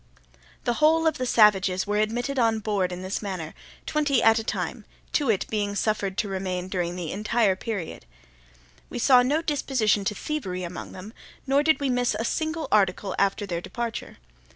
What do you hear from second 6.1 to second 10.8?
to remain during the entire period. We saw no disposition to thievery